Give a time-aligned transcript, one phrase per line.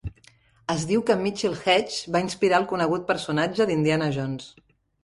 [0.73, 4.53] Es diu que Mitchell-Hedges va inspirar el conegut personatge d'Indiana Jones.